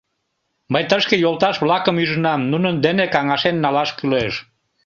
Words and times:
Мый 0.71 0.83
тышке 0.89 1.15
йолташ-влакым 1.23 1.95
ӱжынам, 2.03 2.41
нунын 2.51 2.75
дене 2.85 3.05
каҥашен 3.13 3.55
налаш 3.63 3.89
кӱлеш. 3.97 4.33